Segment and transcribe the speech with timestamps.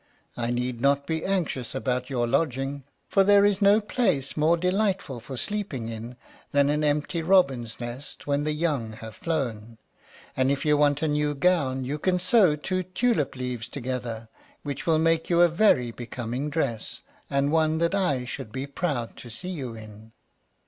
[0.35, 5.19] I need not be anxious about your lodging, for there is no place more delightful
[5.19, 6.15] for sleeping in
[6.53, 9.77] than an empty robin's nest when the young have flown.
[10.35, 14.27] And if you want a new gown, you can sew two tulip leaves together,
[14.63, 19.15] which will make you a very becoming dress, and one that I should be proud
[19.17, 20.13] to see you in."